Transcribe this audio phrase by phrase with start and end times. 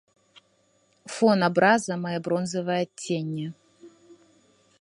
[1.15, 3.47] Фон абраза мае бронзавае адценне.